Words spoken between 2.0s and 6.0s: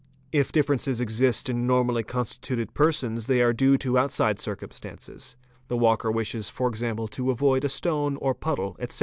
constituted 524 FOOTPRINTS persons they are due to outside circumstances; the